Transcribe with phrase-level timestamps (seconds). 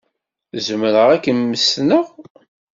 [0.65, 2.07] Zemreɣ ad kem-mmestneɣ.